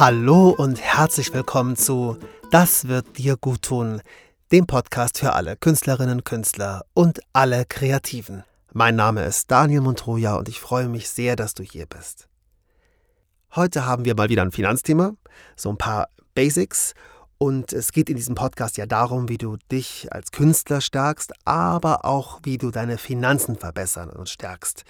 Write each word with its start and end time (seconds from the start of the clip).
Hallo 0.00 0.50
und 0.50 0.80
herzlich 0.80 1.34
willkommen 1.34 1.74
zu 1.74 2.18
Das 2.52 2.86
wird 2.86 3.18
dir 3.18 3.36
gut 3.36 3.62
tun, 3.62 4.00
dem 4.52 4.64
Podcast 4.64 5.18
für 5.18 5.32
alle 5.32 5.56
Künstlerinnen, 5.56 6.22
Künstler 6.22 6.84
und 6.94 7.18
alle 7.32 7.64
Kreativen. 7.64 8.44
Mein 8.72 8.94
Name 8.94 9.24
ist 9.24 9.50
Daniel 9.50 9.80
Montroja 9.80 10.36
und 10.36 10.48
ich 10.48 10.60
freue 10.60 10.88
mich 10.88 11.08
sehr, 11.08 11.34
dass 11.34 11.54
du 11.54 11.64
hier 11.64 11.86
bist. 11.86 12.28
Heute 13.56 13.86
haben 13.86 14.04
wir 14.04 14.14
mal 14.14 14.28
wieder 14.28 14.42
ein 14.42 14.52
Finanzthema, 14.52 15.14
so 15.56 15.68
ein 15.68 15.78
paar 15.78 16.10
Basics 16.32 16.94
und 17.38 17.72
es 17.72 17.90
geht 17.90 18.08
in 18.08 18.14
diesem 18.14 18.36
Podcast 18.36 18.76
ja 18.76 18.86
darum, 18.86 19.28
wie 19.28 19.38
du 19.38 19.56
dich 19.72 20.12
als 20.12 20.30
Künstler 20.30 20.80
stärkst, 20.80 21.32
aber 21.44 22.04
auch 22.04 22.38
wie 22.44 22.56
du 22.56 22.70
deine 22.70 22.98
Finanzen 22.98 23.56
verbessern 23.56 24.10
und 24.10 24.28
stärkst. 24.28 24.84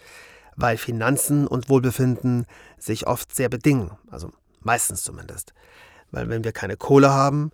Weil 0.54 0.76
Finanzen 0.76 1.46
und 1.46 1.70
Wohlbefinden 1.70 2.44
sich 2.76 3.06
oft 3.06 3.34
sehr 3.34 3.48
bedingen. 3.48 3.92
Also 4.10 4.32
Meistens 4.60 5.02
zumindest. 5.02 5.52
Weil 6.10 6.28
wenn 6.28 6.44
wir 6.44 6.52
keine 6.52 6.76
Kohle 6.76 7.10
haben, 7.10 7.50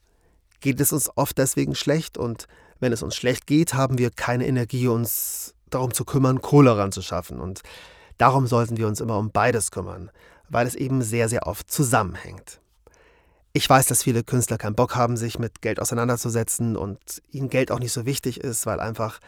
geht 0.60 0.80
es 0.80 0.92
uns 0.92 1.10
oft 1.16 1.36
deswegen 1.38 1.74
schlecht 1.74 2.16
und 2.16 2.46
wenn 2.80 2.92
es 2.92 3.02
uns 3.02 3.16
schlecht 3.16 3.46
geht, 3.46 3.74
haben 3.74 3.98
wir 3.98 4.10
keine 4.10 4.46
Energie, 4.46 4.88
uns 4.88 5.54
darum 5.70 5.92
zu 5.92 6.04
kümmern, 6.04 6.40
Kohle 6.40 6.76
ranzuschaffen. 6.76 7.40
Und 7.40 7.62
darum 8.18 8.46
sollten 8.46 8.76
wir 8.76 8.86
uns 8.86 9.00
immer 9.00 9.18
um 9.18 9.30
beides 9.30 9.70
kümmern, 9.70 10.10
weil 10.48 10.66
es 10.66 10.74
eben 10.74 11.02
sehr, 11.02 11.28
sehr 11.28 11.46
oft 11.46 11.70
zusammenhängt. 11.70 12.60
Ich 13.52 13.68
weiß, 13.68 13.86
dass 13.86 14.02
viele 14.02 14.24
Künstler 14.24 14.58
keinen 14.58 14.74
Bock 14.74 14.96
haben, 14.96 15.16
sich 15.16 15.38
mit 15.38 15.62
Geld 15.62 15.80
auseinanderzusetzen 15.80 16.76
und 16.76 17.22
ihnen 17.30 17.48
Geld 17.48 17.70
auch 17.70 17.78
nicht 17.78 17.92
so 17.92 18.04
wichtig 18.04 18.40
ist, 18.40 18.66
weil 18.66 18.80
einfach 18.80 19.20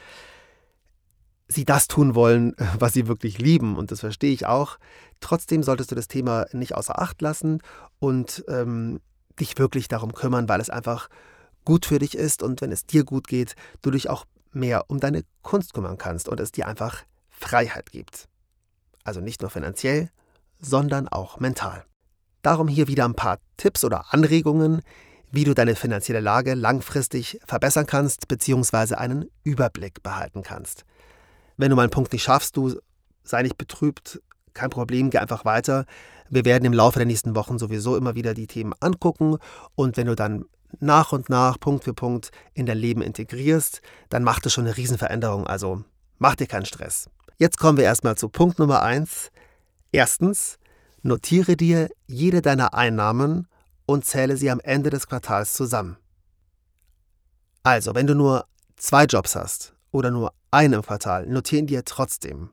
sie 1.48 1.64
das 1.64 1.89
tun 1.89 2.14
wollen, 2.14 2.55
was 2.78 2.92
sie 2.92 3.08
wirklich 3.08 3.39
lieben. 3.39 3.77
Und 3.77 3.91
das 3.91 4.00
verstehe 4.00 4.33
ich 4.33 4.47
auch. 4.47 4.78
Trotzdem 5.20 5.62
solltest 5.62 5.91
du 5.91 5.94
das 5.94 6.08
Thema 6.08 6.47
nicht 6.53 6.75
außer 6.75 7.00
Acht 7.00 7.20
lassen 7.22 7.61
und 7.98 8.44
ähm, 8.48 9.00
dich 9.38 9.58
wirklich 9.58 9.88
darum 9.88 10.12
kümmern, 10.12 10.48
weil 10.48 10.61
es 10.61 10.70
einfach 10.70 11.08
gut 11.64 11.86
für 11.86 11.98
dich 11.98 12.16
ist 12.16 12.42
und 12.42 12.61
wenn 12.61 12.72
es 12.72 12.86
dir 12.86 13.05
gut 13.05 13.27
geht, 13.28 13.55
du 13.83 13.91
dich 13.91 14.08
auch 14.08 14.25
mehr 14.53 14.84
um 14.88 15.00
deine 15.00 15.22
Kunst 15.42 15.75
kümmern 15.75 15.98
kannst 15.98 16.28
und 16.28 16.41
es 16.41 16.53
dir 16.53 16.66
einfach 16.66 17.05
Freiheit 17.28 17.91
gibt. 17.91 18.28
Also 19.05 19.20
nicht 19.20 19.42
nur 19.42 19.50
finanziell, 19.50 20.10
sondern 20.58 21.08
auch 21.08 21.38
mental. 21.38 21.84
Darum 22.42 22.69
hier 22.69 22.88
wieder 22.88 23.05
ein 23.05 23.14
paar 23.14 23.38
Tipps 23.56 23.84
oder 23.84 24.14
Anregungen, 24.14 24.81
wie 25.31 25.44
du 25.44 25.55
deine 25.55 25.75
finanzielle 25.75 26.20
Lage 26.20 26.55
langfristig 26.55 27.41
verbessern 27.44 27.86
kannst 27.86 28.28
bzw. 28.28 28.94
einen 28.94 29.28
Überblick 29.42 30.03
behalten 30.03 30.42
kannst. 30.42 30.84
Wenn 31.56 31.70
du 31.70 31.76
mal 31.76 31.82
einen 31.82 31.90
Punkt 31.90 32.12
nicht 32.12 32.22
schaffst, 32.22 32.56
du 32.56 32.78
sei 33.22 33.42
nicht 33.42 33.58
betrübt, 33.58 34.20
kein 34.54 34.70
Problem, 34.70 35.10
geh 35.10 35.18
einfach 35.18 35.44
weiter. 35.44 35.84
Wir 36.28 36.44
werden 36.44 36.64
im 36.64 36.72
Laufe 36.72 36.98
der 36.98 37.06
nächsten 37.06 37.34
Wochen 37.34 37.58
sowieso 37.58 37.96
immer 37.96 38.14
wieder 38.14 38.34
die 38.34 38.46
Themen 38.46 38.74
angucken 38.80 39.38
und 39.74 39.96
wenn 39.96 40.06
du 40.06 40.16
dann 40.16 40.44
nach 40.80 41.12
und 41.12 41.28
nach, 41.28 41.58
Punkt 41.58 41.84
für 41.84 41.94
Punkt 41.94 42.30
in 42.54 42.66
dein 42.66 42.78
Leben 42.78 43.02
integrierst, 43.02 43.80
dann 44.08 44.24
macht 44.24 44.46
es 44.46 44.52
schon 44.52 44.66
eine 44.66 44.76
Riesenveränderung. 44.76 45.46
Also 45.46 45.84
mach 46.18 46.34
dir 46.34 46.46
keinen 46.46 46.66
Stress. 46.66 47.08
Jetzt 47.38 47.58
kommen 47.58 47.78
wir 47.78 47.84
erstmal 47.84 48.16
zu 48.16 48.28
Punkt 48.28 48.58
Nummer 48.58 48.82
eins. 48.82 49.30
Erstens, 49.92 50.58
notiere 51.02 51.56
dir 51.56 51.88
jede 52.06 52.42
deiner 52.42 52.74
Einnahmen 52.74 53.46
und 53.86 54.04
zähle 54.04 54.36
sie 54.36 54.50
am 54.50 54.60
Ende 54.60 54.91
des 54.91 55.06
Quartals 55.06 55.54
zusammen. 55.54 55.96
Also, 57.62 57.94
wenn 57.94 58.06
du 58.06 58.14
nur 58.14 58.46
zwei 58.76 59.04
Jobs 59.04 59.36
hast 59.36 59.74
oder 59.91 60.10
nur 60.10 60.32
einen 60.56 60.74
im 60.74 60.82
Quartal, 60.82 61.26
notieren 61.26 61.66
dir 61.66 61.84
trotzdem. 61.84 62.50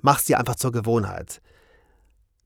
Mach 0.00 0.20
dir 0.20 0.38
einfach 0.38 0.56
zur 0.56 0.72
Gewohnheit. 0.72 1.40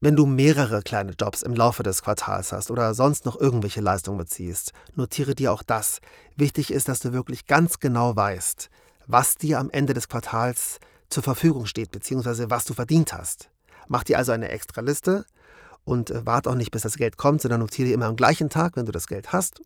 Wenn 0.00 0.16
du 0.16 0.26
mehrere 0.26 0.82
kleine 0.82 1.12
Jobs 1.19 1.42
im 1.42 1.54
Laufe 1.54 1.82
des 1.82 2.03
Quartals 2.03 2.53
hast 2.53 2.70
oder 2.70 2.92
sonst 2.92 3.25
noch 3.25 3.41
irgendwelche 3.41 3.81
Leistungen 3.81 4.19
beziehst, 4.19 4.72
notiere 4.94 5.34
dir 5.34 5.53
auch 5.53 5.62
das. 5.62 6.00
Wichtig 6.36 6.70
ist, 6.70 6.88
dass 6.88 7.00
du 7.00 7.14
wirklich 7.14 7.47
ganz 7.47 7.81
genau 7.81 8.14
weißt, 8.14 8.69
was 9.06 9.36
dir 9.36 9.59
am 9.59 9.70
Ende 9.70 9.94
des 9.94 10.09
Quartals 10.09 10.78
zur 11.09 11.22
Verfügung 11.22 11.64
steht, 11.64 11.91
beziehungsweise 11.91 12.50
was 12.50 12.66
du 12.66 12.75
verdient 12.75 13.14
hast. 13.14 13.48
Mach 13.88 14.04
dir 14.04 14.19
also 14.19 14.32
eine 14.32 14.50
extra 14.50 14.82
Liste 14.82 15.25
und 15.84 16.10
äh, 16.10 16.26
warte 16.26 16.50
auch 16.50 16.54
nicht, 16.54 16.70
bis 16.70 16.82
das 16.82 16.97
Geld 16.97 17.16
kommt, 17.16 17.41
sondern 17.41 17.60
notiere 17.60 17.91
immer 17.91 18.06
am 18.06 18.16
gleichen 18.16 18.50
Tag, 18.50 18.76
wenn 18.76 18.84
du 18.84 18.92
das 18.92 19.06
Geld 19.06 19.32
hast 19.32 19.62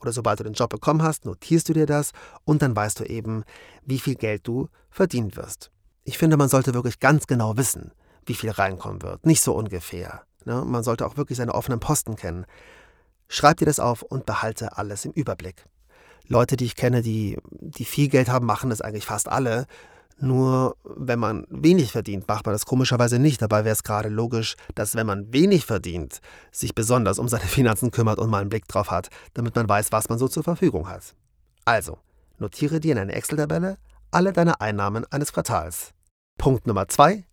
oder 0.00 0.12
sobald 0.12 0.40
du 0.40 0.44
den 0.44 0.54
Job 0.54 0.70
bekommen 0.70 1.02
hast, 1.02 1.24
notierst 1.24 1.68
du 1.68 1.72
dir 1.72 1.86
das 1.86 2.12
und 2.44 2.62
dann 2.62 2.74
weißt 2.74 3.00
du 3.00 3.04
eben, 3.04 3.44
wie 3.84 3.98
viel 3.98 4.14
Geld 4.14 4.46
du 4.46 4.68
verdienen 4.90 5.36
wirst. 5.36 5.70
Ich 6.04 6.18
finde, 6.18 6.36
man 6.36 6.48
sollte 6.48 6.74
wirklich 6.74 7.00
ganz 7.00 7.26
genau 7.26 7.56
wissen, 7.56 7.92
wie 8.26 8.34
viel 8.34 8.50
reinkommen 8.50 9.02
wird, 9.02 9.26
nicht 9.26 9.42
so 9.42 9.54
ungefähr. 9.54 10.22
Ne? 10.44 10.64
Man 10.64 10.82
sollte 10.82 11.06
auch 11.06 11.16
wirklich 11.16 11.38
seine 11.38 11.54
offenen 11.54 11.80
Posten 11.80 12.16
kennen. 12.16 12.46
Schreib 13.28 13.56
dir 13.58 13.66
das 13.66 13.80
auf 13.80 14.02
und 14.02 14.26
behalte 14.26 14.76
alles 14.76 15.04
im 15.04 15.12
Überblick. 15.12 15.64
Leute, 16.26 16.56
die 16.56 16.64
ich 16.64 16.76
kenne, 16.76 17.02
die, 17.02 17.38
die 17.50 17.84
viel 17.84 18.08
Geld 18.08 18.28
haben, 18.28 18.46
machen 18.46 18.70
das 18.70 18.80
eigentlich 18.80 19.06
fast 19.06 19.28
alle. 19.28 19.66
Nur 20.18 20.76
wenn 20.84 21.18
man 21.18 21.46
wenig 21.50 21.92
verdient, 21.92 22.28
macht 22.28 22.46
man 22.46 22.52
das 22.54 22.66
komischerweise 22.66 23.18
nicht. 23.18 23.42
Dabei 23.42 23.64
wäre 23.64 23.72
es 23.72 23.82
gerade 23.82 24.08
logisch, 24.08 24.56
dass 24.74 24.94
wenn 24.94 25.06
man 25.06 25.32
wenig 25.32 25.66
verdient, 25.66 26.20
sich 26.50 26.74
besonders 26.74 27.18
um 27.18 27.28
seine 27.28 27.44
Finanzen 27.46 27.90
kümmert 27.90 28.18
und 28.18 28.30
mal 28.30 28.40
einen 28.40 28.50
Blick 28.50 28.68
drauf 28.68 28.90
hat, 28.90 29.08
damit 29.34 29.54
man 29.56 29.68
weiß, 29.68 29.92
was 29.92 30.08
man 30.08 30.18
so 30.18 30.28
zur 30.28 30.42
Verfügung 30.42 30.88
hat. 30.88 31.14
Also, 31.64 31.98
notiere 32.38 32.80
dir 32.80 32.92
in 32.92 32.98
eine 32.98 33.12
Excel-Tabelle 33.12 33.78
alle 34.10 34.32
deine 34.32 34.60
Einnahmen 34.60 35.06
eines 35.10 35.32
Quartals. 35.32 35.92
Punkt 36.38 36.66
Nummer 36.66 36.88
zwei: 36.88 37.24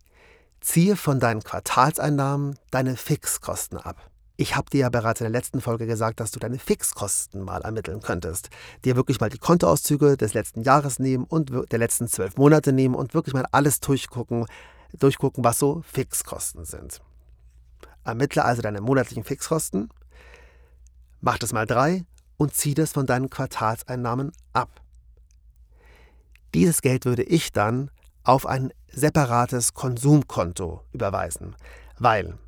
Ziehe 0.60 0.96
von 0.96 1.20
deinen 1.20 1.42
Quartalseinnahmen 1.42 2.58
deine 2.70 2.96
Fixkosten 2.96 3.78
ab. 3.78 4.10
Ich 4.40 4.56
habe 4.56 4.70
dir 4.70 4.80
ja 4.80 4.88
bereits 4.88 5.20
in 5.20 5.24
der 5.24 5.38
letzten 5.38 5.60
Folge 5.60 5.86
gesagt, 5.86 6.18
dass 6.18 6.30
du 6.30 6.40
deine 6.40 6.58
Fixkosten 6.58 7.42
mal 7.42 7.60
ermitteln 7.60 8.00
könntest. 8.00 8.48
Dir 8.86 8.96
wirklich 8.96 9.20
mal 9.20 9.28
die 9.28 9.36
Kontoauszüge 9.36 10.16
des 10.16 10.32
letzten 10.32 10.62
Jahres 10.62 10.98
nehmen 10.98 11.24
und 11.24 11.52
der 11.70 11.78
letzten 11.78 12.08
zwölf 12.08 12.38
Monate 12.38 12.72
nehmen 12.72 12.94
und 12.94 13.12
wirklich 13.12 13.34
mal 13.34 13.44
alles 13.52 13.80
durchgucken, 13.80 14.46
durchgucken, 14.98 15.44
was 15.44 15.58
so 15.58 15.82
Fixkosten 15.82 16.64
sind. 16.64 17.02
Ermittle 18.02 18.42
also 18.42 18.62
deine 18.62 18.80
monatlichen 18.80 19.24
Fixkosten, 19.24 19.90
mach 21.20 21.36
das 21.36 21.52
mal 21.52 21.66
drei 21.66 22.06
und 22.38 22.54
zieh 22.54 22.72
das 22.72 22.92
von 22.92 23.04
deinen 23.04 23.28
Quartalseinnahmen 23.28 24.32
ab. 24.54 24.80
Dieses 26.54 26.80
Geld 26.80 27.04
würde 27.04 27.24
ich 27.24 27.52
dann 27.52 27.90
auf 28.24 28.46
ein 28.46 28.72
separates 28.88 29.74
Konsumkonto 29.74 30.82
überweisen, 30.92 31.56
weil 31.98 32.38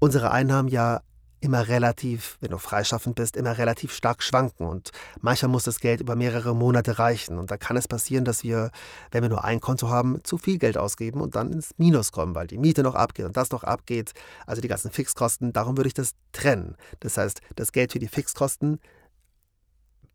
unsere 0.00 0.32
Einnahmen 0.32 0.68
ja 0.68 1.02
immer 1.46 1.68
relativ, 1.68 2.36
wenn 2.40 2.50
du 2.50 2.58
freischaffend 2.58 3.14
bist, 3.14 3.36
immer 3.36 3.56
relativ 3.56 3.94
stark 3.94 4.22
schwanken. 4.22 4.66
Und 4.66 4.90
manchmal 5.20 5.50
muss 5.50 5.64
das 5.64 5.78
Geld 5.78 6.00
über 6.00 6.16
mehrere 6.16 6.54
Monate 6.54 6.98
reichen. 6.98 7.38
Und 7.38 7.50
da 7.50 7.56
kann 7.56 7.76
es 7.76 7.86
passieren, 7.86 8.24
dass 8.24 8.42
wir, 8.42 8.70
wenn 9.12 9.22
wir 9.22 9.30
nur 9.30 9.44
ein 9.44 9.60
Konto 9.60 9.88
haben, 9.88 10.22
zu 10.24 10.38
viel 10.38 10.58
Geld 10.58 10.76
ausgeben 10.76 11.20
und 11.20 11.36
dann 11.36 11.52
ins 11.52 11.70
Minus 11.78 12.10
kommen, 12.10 12.34
weil 12.34 12.48
die 12.48 12.58
Miete 12.58 12.82
noch 12.82 12.96
abgeht 12.96 13.26
und 13.26 13.36
das 13.36 13.50
noch 13.50 13.62
abgeht, 13.62 14.12
also 14.44 14.60
die 14.60 14.68
ganzen 14.68 14.90
Fixkosten, 14.90 15.52
darum 15.52 15.76
würde 15.76 15.88
ich 15.88 15.94
das 15.94 16.12
trennen. 16.32 16.76
Das 17.00 17.16
heißt, 17.16 17.40
das 17.54 17.70
Geld 17.72 17.92
für 17.92 18.00
die 18.00 18.08
Fixkosten 18.08 18.80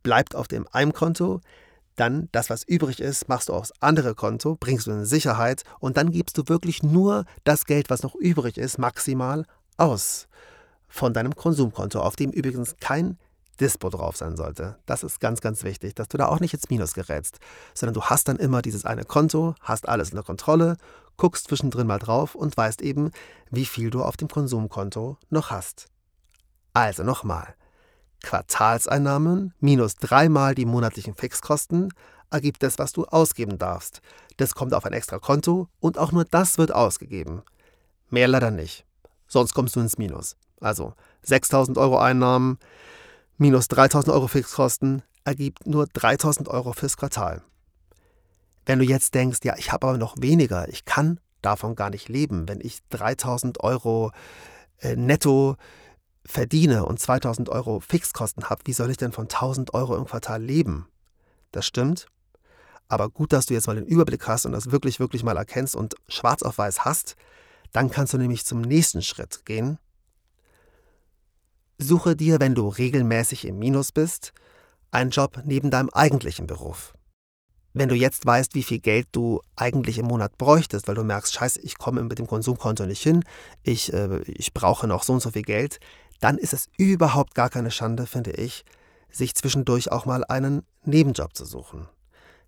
bleibt 0.04 0.36
auf 0.36 0.48
dem 0.48 0.68
einen 0.72 0.94
Konto, 0.94 1.40
dann 1.96 2.28
das, 2.32 2.50
was 2.50 2.64
übrig 2.64 3.00
ist, 3.00 3.30
machst 3.30 3.50
du 3.50 3.54
aufs 3.54 3.74
andere 3.80 4.16
Konto, 4.16 4.58
bringst 4.60 4.88
du 4.88 4.92
in 4.92 5.06
Sicherheit 5.06 5.64
und 5.80 5.98
dann 5.98 6.12
gibst 6.12 6.38
du 6.38 6.44
wirklich 6.48 6.84
nur 6.84 7.26
das 7.44 7.66
Geld, 7.66 7.90
was 7.90 8.04
noch 8.04 8.16
übrig 8.16 8.58
ist, 8.58 8.78
maximal 8.78 9.46
aus 9.78 10.28
von 10.92 11.14
deinem 11.14 11.36
Konsumkonto, 11.36 12.00
auf 12.00 12.16
dem 12.16 12.32
übrigens 12.32 12.76
kein 12.80 13.18
Dispo 13.60 13.90
drauf 13.90 14.18
sein 14.18 14.36
sollte. 14.36 14.78
Das 14.86 15.04
ist 15.04 15.20
ganz, 15.20 15.40
ganz 15.42 15.64
wichtig, 15.64 15.96
dass 15.96 16.08
du 16.08 16.18
da 16.18 16.28
auch 16.28 16.40
nicht 16.40 16.54
ins 16.54 16.70
Minus 16.70 16.94
gerätst, 16.94 17.40
sondern 17.74 17.94
du 17.94 18.04
hast 18.04 18.28
dann 18.28 18.38
immer 18.38 18.62
dieses 18.62 18.86
eine 18.86 19.06
Konto, 19.06 19.56
hast 19.62 19.88
alles 19.88 20.10
in 20.10 20.16
der 20.16 20.24
Kontrolle, 20.24 20.78
guckst 21.18 21.48
zwischendrin 21.48 21.88
mal 21.88 22.00
drauf 22.00 22.36
und 22.36 22.56
weißt 22.58 22.82
eben, 22.82 23.12
wie 23.50 23.66
viel 23.66 23.90
du 23.90 24.04
auf 24.04 24.18
dem 24.18 24.28
Konsumkonto 24.28 25.18
noch 25.30 25.52
hast. 25.52 25.88
Also 26.74 27.04
nochmal. 27.04 27.56
Quartalseinnahmen 28.24 29.54
minus 29.60 29.96
dreimal 29.96 30.56
die 30.56 30.66
monatlichen 30.66 31.16
Fixkosten 31.16 31.94
ergibt 32.30 32.64
das, 32.64 32.80
was 32.80 32.94
du 32.94 33.06
ausgeben 33.06 33.58
darfst. 33.58 34.02
Das 34.38 34.56
kommt 34.56 34.74
auf 34.74 34.86
ein 34.86 34.94
extra 34.94 35.20
Konto 35.20 35.68
und 35.80 35.98
auch 35.98 36.12
nur 36.12 36.26
das 36.26 36.58
wird 36.58 36.74
ausgegeben. 36.74 37.44
Mehr 38.10 38.28
leider 38.28 38.52
nicht. 38.52 38.86
Sonst 39.28 39.54
kommst 39.54 39.76
du 39.76 39.80
ins 39.80 39.98
Minus. 39.98 40.36
Also 40.62 40.94
6000 41.24 41.78
Euro 41.78 41.98
Einnahmen 41.98 42.58
minus 43.38 43.68
3000 43.68 44.14
Euro 44.14 44.28
Fixkosten 44.28 45.02
ergibt 45.26 45.68
nur 45.68 45.88
3000 45.88 46.48
Euro 46.48 46.74
fürs 46.74 46.96
Quartal. 46.96 47.42
Wenn 48.66 48.80
du 48.80 48.86
jetzt 48.86 49.16
denkst, 49.16 49.40
ja, 49.44 49.56
ich 49.58 49.72
habe 49.72 49.88
aber 49.88 49.98
noch 49.98 50.16
weniger, 50.20 50.70
ich 50.70 50.86
kann 50.86 51.20
davon 51.42 51.76
gar 51.76 51.90
nicht 51.90 52.08
leben, 52.08 52.48
wenn 52.48 52.62
ich 52.62 52.80
3000 52.90 53.60
Euro 53.62 54.12
äh, 54.78 54.96
netto 54.96 55.58
verdiene 56.24 56.86
und 56.86 57.00
2000 57.00 57.50
Euro 57.50 57.80
Fixkosten 57.80 58.50
habe, 58.50 58.62
wie 58.66 58.74
soll 58.74 58.92
ich 58.92 58.98
denn 58.98 59.12
von 59.12 59.24
1000 59.24 59.74
Euro 59.74 59.98
im 59.98 60.06
Quartal 60.06 60.42
leben? 60.42 60.88
Das 61.52 61.66
stimmt. 61.66 62.06
Aber 62.88 63.10
gut, 63.10 63.34
dass 63.34 63.48
du 63.48 63.56
jetzt 63.56 63.66
mal 63.66 63.76
den 63.76 63.86
Überblick 63.86 64.28
hast 64.28 64.46
und 64.46 64.52
das 64.52 64.70
wirklich, 64.70 65.00
wirklich 65.00 65.24
mal 65.24 65.38
erkennst 65.38 65.76
und 65.76 65.96
schwarz 66.08 66.44
auf 66.44 66.60
weiß 66.60 66.86
hast. 66.86 67.16
Dann 67.72 67.90
kannst 67.90 68.14
du 68.14 68.18
nämlich 68.18 68.46
zum 68.46 68.62
nächsten 68.62 69.02
Schritt 69.02 69.46
gehen 69.46 69.80
Suche 71.84 72.16
dir, 72.16 72.40
wenn 72.40 72.54
du 72.54 72.68
regelmäßig 72.68 73.46
im 73.46 73.58
Minus 73.58 73.92
bist, 73.92 74.34
einen 74.92 75.10
Job 75.10 75.42
neben 75.46 75.72
deinem 75.72 75.90
eigentlichen 75.90 76.46
Beruf. 76.46 76.94
Wenn 77.74 77.90
du 77.90 77.96
jetzt 77.96 78.24
weißt, 78.24 78.54
wie 78.54 78.62
viel 78.62 78.78
Geld 78.78 79.08
du 79.14 79.42
eigentlich 79.56 79.98
im 79.98 80.06
Monat 80.06 80.38
bräuchtest, 80.38 80.88
weil 80.88 80.94
du 80.94 81.04
merkst, 81.04 81.34
scheiße, 81.34 81.60
ich 81.62 81.80
komme 81.80 82.04
mit 82.04 82.20
dem 82.20 82.28
Konsumkonto 82.28 82.86
nicht 82.86 83.02
hin, 83.02 83.24
ich, 83.64 83.92
äh, 83.94 84.20
ich 84.26 84.54
brauche 84.54 84.86
noch 84.86 85.02
so 85.02 85.14
und 85.14 85.22
so 85.22 85.32
viel 85.32 85.42
Geld, 85.42 85.80
dann 86.20 86.38
ist 86.38 86.54
es 86.54 86.70
überhaupt 86.78 87.34
gar 87.34 87.50
keine 87.50 87.72
Schande, 87.72 88.06
finde 88.06 88.32
ich, 88.32 88.64
sich 89.10 89.34
zwischendurch 89.34 89.92
auch 89.92 90.06
mal 90.06 90.24
einen 90.24 90.62
Nebenjob 90.86 91.36
zu 91.36 91.46
suchen. 91.46 91.88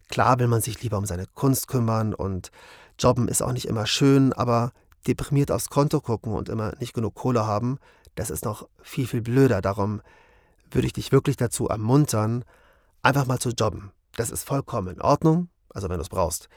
Klar 0.10 0.38
will 0.38 0.48
man 0.48 0.62
sich 0.62 0.84
lieber 0.84 1.00
um 1.00 1.08
seine 1.08 1.26
Kunst 1.26 1.68
kümmern 1.68 2.14
und 2.14 2.52
Jobben 3.00 3.28
ist 3.28 3.42
auch 3.42 3.54
nicht 3.54 3.68
immer 3.68 3.88
schön, 3.88 4.32
aber 4.32 4.74
deprimiert 5.08 5.50
aufs 5.50 5.70
Konto 5.70 6.02
gucken 6.02 6.34
und 6.34 6.50
immer 6.50 6.74
nicht 6.80 6.94
genug 6.94 7.16
Kohle 7.16 7.48
haben, 7.48 7.80
das 8.16 8.30
ist 8.30 8.46
noch 8.46 8.68
viel, 8.82 9.08
viel 9.08 9.22
blöder. 9.22 9.62
Darum 9.62 10.02
würde 10.72 10.88
ich 10.88 10.94
dich 10.94 11.12
wirklich 11.12 11.38
dazu 11.38 11.68
ermuntern, 11.68 12.44
einfach 13.02 13.26
mal 13.26 13.40
zu 13.40 13.50
jobben. 13.50 13.92
Das 14.16 14.30
ist 14.30 14.44
vollkommen 14.44 14.96
in 14.96 15.02
Ordnung, 15.02 15.50
also 15.70 15.90
wenn 15.90 15.98
du 15.98 16.02
es 16.02 16.10
brauchst. 16.10 16.50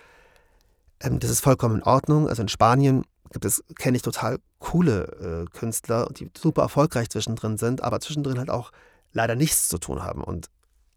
Ähm, 1.01 1.19
das 1.19 1.31
ist 1.31 1.41
vollkommen 1.41 1.77
in 1.77 1.83
Ordnung. 1.83 2.29
Also 2.29 2.43
in 2.43 2.49
Spanien 2.49 3.05
gibt 3.31 3.45
es, 3.45 3.65
kenne 3.77 3.97
ich 3.97 4.03
total 4.03 4.39
coole 4.59 5.47
äh, 5.47 5.57
Künstler, 5.57 6.09
die 6.13 6.31
super 6.37 6.63
erfolgreich 6.63 7.11
zwischendrin 7.11 7.59
sind, 7.59 7.83
aber 7.83 8.01
zwischendrin 8.01 8.39
halt 8.39 8.51
auch 8.51 8.73
leider 9.13 9.35
nichts 9.35 9.69
zu 9.69 9.79
tun 9.79 10.03
haben 10.03 10.23
und 10.23 10.49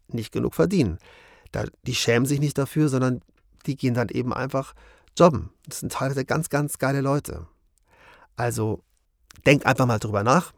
nicht 0.08 0.32
genug 0.32 0.54
verdienen. 0.54 0.98
Da, 1.52 1.64
die 1.82 1.94
schämen 1.94 2.26
sich 2.26 2.40
nicht 2.40 2.58
dafür, 2.58 2.88
sondern 2.88 3.22
die 3.66 3.76
gehen 3.76 3.94
dann 3.94 4.08
eben 4.08 4.32
einfach 4.32 4.74
jobben. 5.18 5.50
Das 5.66 5.80
sind 5.80 5.92
teilweise 5.92 6.24
ganz, 6.24 6.48
ganz 6.48 6.78
geile 6.78 7.00
Leute. 7.00 7.46
Also 8.36 8.82
denk 9.46 9.66
einfach 9.66 9.86
mal 9.86 9.98
drüber 9.98 10.22
nach. 10.22 10.52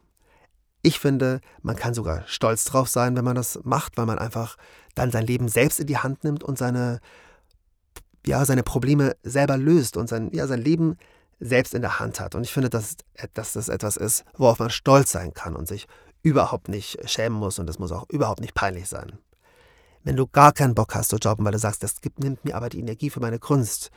Ich 0.82 0.98
finde, 0.98 1.40
man 1.62 1.76
kann 1.76 1.94
sogar 1.94 2.24
stolz 2.26 2.64
drauf 2.64 2.88
sein, 2.88 3.16
wenn 3.16 3.24
man 3.24 3.36
das 3.36 3.60
macht, 3.62 3.96
weil 3.96 4.06
man 4.06 4.18
einfach 4.18 4.56
dann 4.94 5.10
sein 5.10 5.26
Leben 5.26 5.48
selbst 5.48 5.78
in 5.80 5.86
die 5.86 5.98
Hand 5.98 6.24
nimmt 6.24 6.42
und 6.42 6.58
seine, 6.58 7.00
ja, 8.26 8.44
seine 8.44 8.62
Probleme 8.62 9.16
selber 9.22 9.56
löst 9.56 9.96
und 9.96 10.08
sein, 10.08 10.30
ja, 10.32 10.46
sein 10.46 10.60
Leben 10.60 10.96
selbst 11.38 11.74
in 11.74 11.82
der 11.82 12.00
Hand 12.00 12.20
hat. 12.20 12.34
Und 12.34 12.44
ich 12.44 12.52
finde, 12.52 12.70
dass, 12.70 12.96
dass 13.34 13.52
das 13.52 13.68
etwas 13.68 13.96
ist, 13.96 14.24
worauf 14.36 14.58
man 14.58 14.70
stolz 14.70 15.12
sein 15.12 15.34
kann 15.34 15.56
und 15.56 15.68
sich 15.68 15.86
überhaupt 16.22 16.68
nicht 16.68 16.98
schämen 17.08 17.38
muss 17.38 17.58
und 17.58 17.66
das 17.66 17.78
muss 17.78 17.92
auch 17.92 18.08
überhaupt 18.08 18.40
nicht 18.40 18.54
peinlich 18.54 18.88
sein. 18.88 19.18
Wenn 20.04 20.16
du 20.16 20.26
gar 20.26 20.52
keinen 20.52 20.74
Bock 20.74 20.94
hast 20.94 21.10
zu 21.10 21.16
jobben, 21.16 21.44
weil 21.44 21.52
du 21.52 21.58
sagst, 21.58 21.82
das 21.82 22.00
gibt, 22.00 22.20
nimmt 22.20 22.44
mir 22.44 22.56
aber 22.56 22.68
die 22.68 22.80
Energie 22.80 23.10
für 23.10 23.20
meine 23.20 23.38
Kunst, 23.38 23.90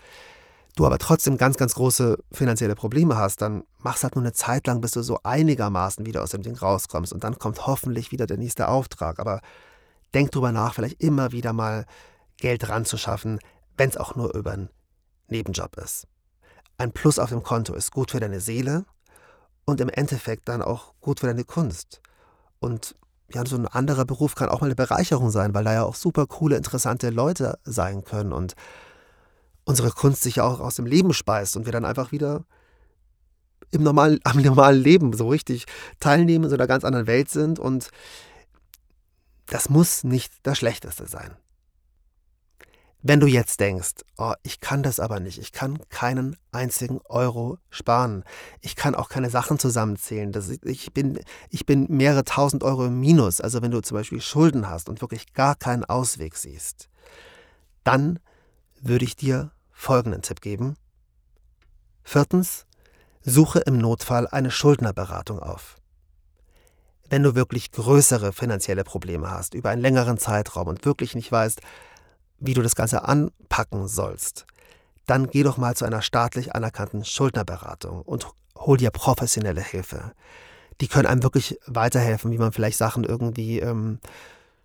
du 0.76 0.86
aber 0.86 0.98
trotzdem 0.98 1.38
ganz, 1.38 1.58
ganz 1.58 1.76
große 1.76 2.18
finanzielle 2.32 2.76
Probleme 2.76 3.16
hast, 3.18 3.42
dann 3.42 3.64
machst 3.80 4.04
halt 4.04 4.16
nur 4.16 4.24
eine 4.24 4.34
Zeit 4.34 4.68
lang, 4.68 4.82
bis 4.82 4.92
du 4.92 5.02
so 5.02 5.20
einigermaßen 5.24 6.06
wieder 6.06 6.22
aus 6.22 6.32
dem 6.32 6.44
Ding 6.44 6.56
rauskommst 6.56 7.14
und 7.14 7.24
dann 7.24 7.40
kommt 7.40 7.66
hoffentlich 7.66 8.12
wieder 8.12 8.28
der 8.28 8.38
nächste 8.38 8.68
Auftrag. 8.68 9.20
Aber 9.20 9.42
denk 10.14 10.32
drüber 10.32 10.52
nach, 10.52 10.76
vielleicht 10.76 11.02
immer 11.02 11.32
wieder 11.32 11.54
mal 11.54 11.86
Geld 12.38 12.68
ranzuschaffen, 12.68 13.40
wenn 13.78 13.90
es 13.90 13.98
auch 13.98 14.16
nur 14.16 14.34
über 14.36 14.52
einen 14.52 14.70
Nebenjob 15.30 15.78
ist. 15.78 16.08
Ein 16.78 16.92
Plus 16.92 17.20
auf 17.20 17.30
dem 17.30 17.44
Konto 17.44 17.74
ist 17.74 17.92
gut 17.92 18.12
für 18.12 18.20
deine 18.20 18.42
Seele 18.42 18.86
und 19.66 19.80
im 19.80 19.90
Endeffekt 19.90 20.50
dann 20.50 20.62
auch 20.62 20.94
gut 21.00 21.22
für 21.22 21.28
deine 21.28 21.46
Kunst. 21.46 22.02
Und 22.60 22.96
ja, 23.34 23.46
so 23.46 23.56
ein 23.56 23.68
anderer 23.68 24.06
Beruf 24.06 24.36
kann 24.36 24.50
auch 24.50 24.62
mal 24.62 24.68
eine 24.68 24.76
Bereicherung 24.76 25.32
sein, 25.32 25.54
weil 25.54 25.64
da 25.64 25.74
ja 25.74 25.84
auch 25.84 25.96
super 25.96 26.28
coole, 26.28 26.58
interessante 26.58 27.10
Leute 27.10 27.58
sein 27.64 28.04
können 28.04 28.34
und 28.34 28.56
unsere 29.66 29.92
Kunst 29.92 30.22
sich 30.24 30.38
ja 30.38 30.44
auch 30.44 30.60
aus 30.60 30.76
dem 30.76 30.86
Leben 30.86 31.14
speist 31.14 31.58
und 31.58 31.66
wir 31.66 31.74
dann 31.74 31.86
einfach 31.86 32.12
wieder 32.12 32.46
im 33.72 33.84
normalen, 33.84 34.20
am 34.24 34.42
normalen 34.42 34.82
Leben 34.82 35.14
so 35.14 35.28
richtig 35.28 35.66
teilnehmen, 36.00 36.46
in 36.46 36.50
so 36.50 36.56
einer 36.56 36.68
ganz 36.68 36.84
anderen 36.84 37.08
Welt 37.08 37.30
sind 37.30 37.60
und 37.60 37.90
das 39.48 39.70
muss 39.70 40.04
nicht 40.04 40.34
das 40.44 40.58
Schlechteste 40.58 41.08
sein. 41.08 41.36
Wenn 43.08 43.20
du 43.20 43.28
jetzt 43.28 43.60
denkst, 43.60 43.94
oh, 44.18 44.34
ich 44.42 44.62
kann 44.62 44.82
das 44.82 45.00
aber 45.00 45.20
nicht, 45.20 45.38
ich 45.38 45.52
kann 45.52 45.78
keinen 45.90 46.38
einzigen 46.52 47.00
Euro 47.06 47.60
sparen, 47.70 48.24
ich 48.62 48.76
kann 48.76 48.96
auch 48.96 49.10
keine 49.10 49.30
Sachen 49.30 49.60
zusammenzählen, 49.60 50.32
das, 50.32 50.50
ich, 50.50 50.92
bin, 50.92 51.20
ich 51.52 51.68
bin 51.68 51.86
mehrere 51.88 52.24
tausend 52.24 52.64
Euro 52.64 52.88
im 52.88 53.00
Minus, 53.00 53.42
also 53.42 53.62
wenn 53.62 53.70
du 53.70 53.82
zum 53.82 53.98
Beispiel 53.98 54.22
Schulden 54.22 54.68
hast 54.68 54.90
und 54.90 55.02
wirklich 55.02 55.34
gar 55.34 55.54
keinen 55.54 55.86
Ausweg 55.86 56.36
siehst, 56.36 56.90
dann 57.84 58.18
würde 58.82 59.06
ich 59.06 59.16
dir 59.16 59.52
folgenden 59.86 60.24
Tipp 60.24 60.42
geben. 60.42 60.78
Viertens, 62.04 62.66
suche 63.22 63.60
im 63.60 63.78
Notfall 63.78 64.28
eine 64.28 64.50
Schuldnerberatung 64.50 65.40
auf. 65.40 65.78
Wenn 67.08 67.22
du 67.22 67.36
wirklich 67.36 67.72
größere 67.72 68.34
finanzielle 68.34 68.84
Probleme 68.84 69.30
hast, 69.30 69.54
über 69.54 69.70
einen 69.70 69.84
längeren 69.84 70.18
Zeitraum 70.18 70.68
und 70.68 70.86
wirklich 70.86 71.14
nicht 71.14 71.32
weißt, 71.32 71.62
wie 72.40 72.56
du 72.56 72.64
das 72.64 72.76
Ganze 72.76 73.08
anpacken 73.08 73.88
sollst, 73.88 74.48
dann 75.06 75.28
geh 75.28 75.44
doch 75.44 75.58
mal 75.58 75.76
zu 75.76 75.86
einer 75.86 76.02
staatlich 76.02 76.56
anerkannten 76.56 77.06
Schuldnerberatung 77.06 78.02
und 78.02 78.28
hol 78.58 78.78
dir 78.78 78.90
professionelle 78.90 79.62
Hilfe. 79.62 80.14
Die 80.82 80.88
können 80.88 81.06
einem 81.06 81.22
wirklich 81.22 81.60
weiterhelfen, 81.68 82.32
wie 82.32 82.40
man 82.40 82.54
vielleicht 82.54 82.80
Sachen 82.80 83.04
irgendwie 83.04 83.60
ähm, 83.60 84.00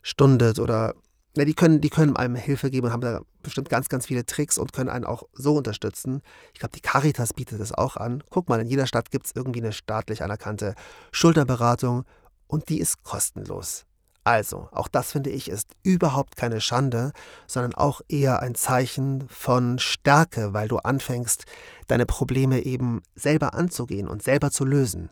stundet 0.01 0.59
oder 0.59 0.95
ja, 1.37 1.45
die 1.45 1.55
können, 1.55 1.81
die 1.81 1.91
können 1.91 2.17
einem 2.17 2.35
Hilfe 2.35 2.71
geben 2.71 2.89
und 2.89 2.93
haben 2.93 3.01
da 3.01 3.21
bestimmt 3.43 3.69
ganz, 3.69 3.89
ganz 3.89 4.07
viele 4.07 4.27
Tricks 4.27 4.59
und 4.59 4.73
können 4.73 4.91
einen 4.91 5.05
auch 5.05 5.25
so 5.33 5.57
unterstützen. 5.57 6.23
Ich 6.53 6.61
glaube, 6.61 6.75
die 6.75 6.81
Caritas 6.81 7.35
bietet 7.35 7.61
das 7.61 7.73
auch 7.73 7.97
an. 7.97 8.25
Guck 8.31 8.49
mal, 8.49 8.61
in 8.61 8.67
jeder 8.67 8.87
Stadt 8.87 9.11
gibt 9.11 9.27
es 9.27 9.33
irgendwie 9.35 9.61
eine 9.61 9.73
staatlich 9.73 10.23
anerkannte 10.23 10.75
Schulterberatung 11.13 12.05
und 12.49 12.69
die 12.69 12.81
ist 12.81 13.05
kostenlos. 13.05 13.87
Also, 14.25 14.69
auch 14.73 14.89
das 14.89 15.13
finde 15.13 15.31
ich 15.31 15.49
ist 15.49 15.71
überhaupt 15.83 16.37
keine 16.37 16.61
Schande, 16.61 17.13
sondern 17.47 17.75
auch 17.75 18.03
eher 18.09 18.41
ein 18.41 18.55
Zeichen 18.55 19.27
von 19.29 19.79
Stärke, 19.79 20.53
weil 20.53 20.69
du 20.69 20.77
anfängst, 20.79 21.45
deine 21.87 22.07
Probleme 22.07 22.61
eben 22.61 23.03
selber 23.15 23.55
anzugehen 23.55 24.09
und 24.09 24.23
selber 24.23 24.51
zu 24.51 24.65
lösen. 24.65 25.11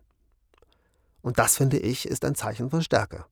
Und 1.22 1.38
das 1.38 1.56
finde 1.56 1.78
ich 1.78 2.06
ist 2.06 2.24
ein 2.24 2.34
Zeichen 2.34 2.70
von 2.70 2.82
Stärke. 2.82 3.24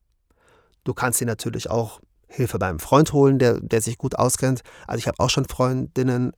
Du 0.84 0.94
kannst 0.94 1.20
dir 1.20 1.26
natürlich 1.26 1.68
auch 1.68 2.00
Hilfe 2.28 2.58
beim 2.58 2.78
Freund 2.78 3.12
holen, 3.12 3.38
der, 3.38 3.60
der 3.60 3.80
sich 3.80 3.98
gut 3.98 4.16
auskennt. 4.16 4.62
Also 4.86 4.98
ich 4.98 5.08
habe 5.08 5.20
auch 5.20 5.30
schon 5.30 5.44
Freundinnen 5.46 6.32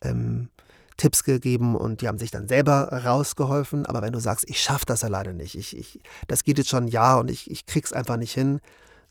ähm, 0.00 0.48
Tipps 0.96 1.22
gegeben 1.22 1.76
und 1.76 2.00
die 2.00 2.08
haben 2.08 2.18
sich 2.18 2.30
dann 2.30 2.48
selber 2.48 2.88
rausgeholfen. 3.04 3.86
Aber 3.86 4.02
wenn 4.02 4.12
du 4.12 4.20
sagst, 4.20 4.48
ich 4.48 4.60
schaffe 4.60 4.86
das 4.86 5.04
alleine 5.04 5.34
nicht, 5.34 5.54
ich, 5.54 5.76
ich, 5.76 6.00
das 6.26 6.44
geht 6.44 6.58
jetzt 6.58 6.70
schon 6.70 6.84
ein 6.84 6.88
Jahr 6.88 7.20
und 7.20 7.30
ich, 7.30 7.50
ich 7.50 7.66
krieg's 7.66 7.92
einfach 7.92 8.16
nicht 8.16 8.32
hin, 8.32 8.60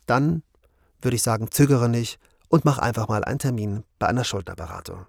dann 0.05 0.43
würde 1.01 1.15
ich 1.15 1.23
sagen, 1.23 1.49
zögere 1.51 1.89
nicht 1.89 2.19
und 2.49 2.65
mach 2.65 2.77
einfach 2.77 3.07
mal 3.07 3.23
einen 3.23 3.39
Termin 3.39 3.83
bei 3.99 4.07
einer 4.07 4.23
Schulterberatung. 4.23 5.05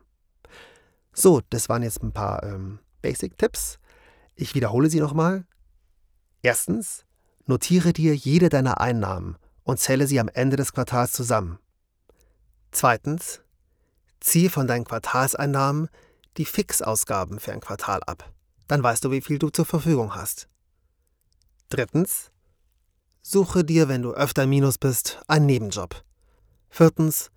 So, 1.12 1.40
das 1.50 1.68
waren 1.68 1.82
jetzt 1.82 2.02
ein 2.02 2.12
paar 2.12 2.42
ähm, 2.44 2.78
Basic-Tipps. 3.02 3.78
Ich 4.36 4.54
wiederhole 4.54 4.88
sie 4.88 5.00
nochmal. 5.00 5.44
Erstens, 6.42 7.04
notiere 7.46 7.92
dir 7.92 8.14
jede 8.14 8.48
deiner 8.48 8.80
Einnahmen 8.80 9.36
und 9.68 9.78
zähle 9.78 10.06
sie 10.06 10.18
am 10.18 10.30
Ende 10.30 10.56
des 10.56 10.72
Quartals 10.72 11.12
zusammen. 11.12 11.58
Zweitens, 12.72 13.42
ziehe 14.18 14.48
von 14.48 14.66
deinen 14.66 14.86
Quartalseinnahmen 14.86 15.90
die 16.38 16.46
Fixausgaben 16.46 17.38
für 17.38 17.52
ein 17.52 17.60
Quartal 17.60 18.02
ab. 18.04 18.32
Dann 18.66 18.82
weißt 18.82 19.04
du, 19.04 19.10
wie 19.10 19.20
viel 19.20 19.38
du 19.38 19.50
zur 19.50 19.66
Verfügung 19.66 20.14
hast. 20.14 20.48
Drittens, 21.68 22.30
suche 23.20 23.62
dir, 23.62 23.88
wenn 23.88 24.00
du 24.00 24.14
öfter 24.14 24.46
Minus 24.46 24.78
bist, 24.78 25.20
einen 25.28 25.44
Nebenjob. 25.44 26.02
Viertens, 26.70 27.30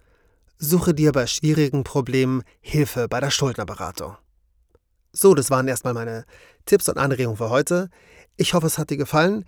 suche 0.58 0.94
dir 0.94 1.12
bei 1.12 1.28
schwierigen 1.28 1.84
Problemen 1.84 2.44
Hilfe 2.62 3.10
bei 3.10 3.20
der 3.20 3.32
Schuldnerberatung. 3.32 4.16
So, 5.12 5.36
das 5.36 5.50
waren 5.50 5.68
erstmal 5.68 5.94
meine 5.94 6.24
Tipps 6.64 6.88
und 6.88 6.98
Anregungen 6.98 7.36
für 7.36 7.50
heute. 7.50 7.90
Ich 8.38 8.54
hoffe, 8.54 8.68
es 8.68 8.78
hat 8.78 8.90
dir 8.90 8.96
gefallen. 8.96 9.44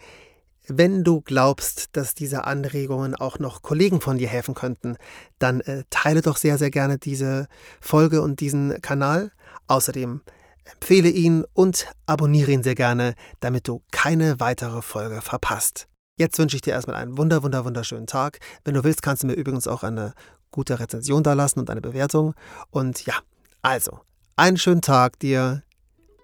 Wenn 0.67 1.03
du 1.03 1.21
glaubst, 1.21 1.89
dass 1.97 2.15
diese 2.15 2.45
Anregungen 2.45 3.15
auch 3.15 3.37
noch 3.37 3.61
Kollegen 3.61 3.99
von 3.99 4.17
dir 4.17 4.29
helfen 4.29 4.55
könnten, 4.55 4.95
dann 5.37 5.59
äh, 5.61 5.83
teile 5.89 6.21
doch 6.21 6.37
sehr, 6.37 6.57
sehr 6.57 6.71
gerne 6.71 6.97
diese 6.97 7.47
Folge 7.81 8.21
und 8.21 8.39
diesen 8.39 8.81
Kanal. 8.81 9.31
Außerdem 9.67 10.21
empfehle 10.63 11.09
ihn 11.09 11.43
und 11.53 11.87
abonniere 12.05 12.51
ihn 12.51 12.63
sehr 12.63 12.75
gerne, 12.75 13.15
damit 13.41 13.67
du 13.67 13.83
keine 13.91 14.39
weitere 14.39 14.81
Folge 14.81 15.21
verpasst. 15.21 15.87
Jetzt 16.17 16.37
wünsche 16.37 16.55
ich 16.55 16.61
dir 16.61 16.71
erstmal 16.71 16.95
einen 16.95 17.17
wunder, 17.17 17.43
wunder, 17.43 17.65
wunderschönen 17.65 18.07
Tag. 18.07 18.39
Wenn 18.63 18.75
du 18.75 18.83
willst, 18.83 19.01
kannst 19.01 19.23
du 19.23 19.27
mir 19.27 19.33
übrigens 19.33 19.67
auch 19.67 19.83
eine 19.83 20.13
gute 20.51 20.79
Rezension 20.79 21.23
da 21.23 21.33
lassen 21.33 21.59
und 21.59 21.69
eine 21.69 21.81
Bewertung. 21.81 22.35
Und 22.69 23.05
ja, 23.05 23.15
also, 23.61 23.99
einen 24.35 24.57
schönen 24.57 24.81
Tag 24.81 25.19
dir, 25.19 25.63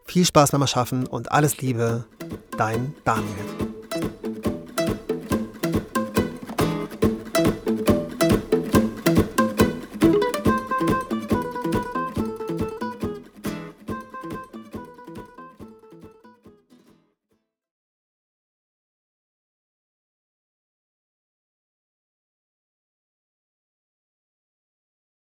viel 0.06 0.26
Spaß 0.26 0.52
beim 0.52 0.62
Erschaffen 0.62 1.08
und 1.08 1.32
alles 1.32 1.60
Liebe, 1.60 2.06
dein 2.58 2.94
Daniel. 3.04 3.69